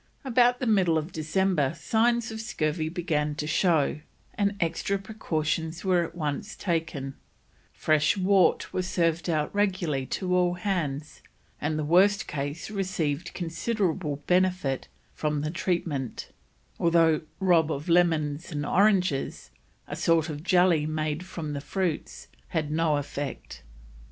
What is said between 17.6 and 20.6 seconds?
of Lemons and Oranges" (a sort of